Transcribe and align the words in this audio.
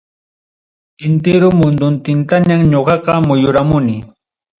Entero 1.07 1.47
munduntintañam 1.59 2.61
ñoqaqa 2.71 3.13
muyuramuni. 3.27 3.97